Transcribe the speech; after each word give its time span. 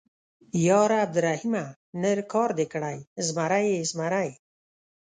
_ياره 0.65 0.97
عبدالرحيمه، 1.05 1.63
نر 2.01 2.19
کار 2.31 2.49
دې 2.59 2.65
کړی، 2.73 2.97
زمری 3.27 3.65
يې، 3.71 3.81
زمری. 3.91 4.29